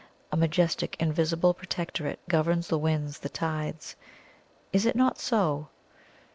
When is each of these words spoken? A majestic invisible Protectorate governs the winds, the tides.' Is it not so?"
A 0.31 0.35
majestic 0.35 0.97
invisible 0.99 1.53
Protectorate 1.53 2.27
governs 2.27 2.69
the 2.69 2.79
winds, 2.79 3.19
the 3.19 3.29
tides.' 3.29 3.95
Is 4.73 4.87
it 4.87 4.95
not 4.95 5.19
so?" 5.19 5.67